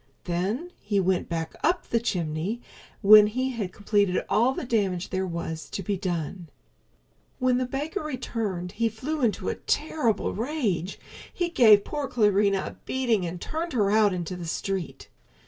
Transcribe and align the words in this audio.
Then 0.23 0.71
he 0.79 0.99
went 0.99 1.29
back 1.29 1.53
up 1.63 1.85
the 1.87 1.99
chimney 1.99 2.59
when 3.03 3.27
he 3.27 3.51
had 3.51 3.71
completed 3.71 4.25
all 4.29 4.51
the 4.51 4.63
damage 4.63 5.11
there 5.11 5.27
was 5.27 5.69
to 5.69 5.83
be 5.83 5.95
done. 5.95 6.49
When 7.37 7.59
the 7.59 7.67
baker 7.67 8.01
returned 8.01 8.71
he 8.71 8.89
flew 8.89 9.21
into 9.21 9.47
a 9.49 9.53
terrible 9.53 10.33
rage. 10.33 10.99
He 11.31 11.49
gave 11.49 11.85
poor 11.85 12.07
Clarinha 12.07 12.65
a 12.65 12.77
beating 12.85 13.27
and 13.27 13.39
turned 13.39 13.73
her 13.73 13.91
out 13.91 14.11
into 14.11 14.35
the 14.35 14.47
street. 14.47 15.07